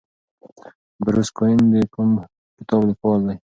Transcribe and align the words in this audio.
بروس 1.03 1.29
کوئن 1.37 1.59
د 1.73 1.75
کوم 1.93 2.09
کتاب 2.57 2.81
لیکوال 2.89 3.19
دی؟ 3.27 3.35